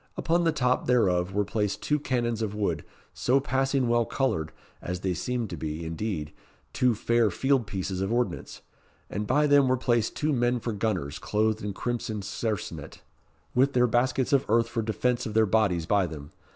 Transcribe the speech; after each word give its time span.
Upon 0.17 0.45
the 0.45 0.51
top 0.51 0.87
thereof 0.87 1.31
were 1.31 1.45
placed 1.45 1.83
two 1.83 1.99
cannons 1.99 2.41
of 2.41 2.55
wood, 2.55 2.83
so 3.13 3.39
passing 3.39 3.87
well 3.87 4.03
coloured, 4.03 4.51
as 4.81 5.01
they 5.01 5.13
seemed 5.13 5.51
to 5.51 5.57
be, 5.57 5.85
indeed, 5.85 6.33
two 6.73 6.95
fair 6.95 7.29
field 7.29 7.67
pieces 7.67 8.01
of 8.01 8.11
ordnance; 8.11 8.63
and 9.11 9.27
by 9.27 9.45
them 9.45 9.67
were 9.67 9.77
placed 9.77 10.15
two 10.15 10.33
men 10.33 10.59
for 10.59 10.73
gunners, 10.73 11.19
clothed 11.19 11.61
in 11.63 11.73
crimson 11.73 12.23
sarcenet, 12.23 13.03
with 13.53 13.73
their 13.73 13.85
baskets 13.85 14.33
of 14.33 14.43
earth 14.49 14.67
for 14.69 14.81
defence 14.81 15.27
of 15.27 15.35
their 15.35 15.45
bodies 15.45 15.85
by 15.85 16.07
them. 16.07 16.31